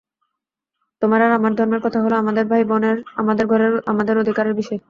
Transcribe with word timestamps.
তোমার 1.01 1.21
আর 1.21 1.31
আমার 1.31 1.55
ধর্মের 1.55 1.81
কথা 1.83 1.99
হলো 2.01 2.15
আমাদের 2.15 2.45
ভাই-বোনের, 2.45 2.97
আমাদের 3.15 3.45
ঘরের 3.47 3.73
আমাদের 3.85 4.15
অধিকারের 4.17 4.53
বিষয়। 4.53 4.79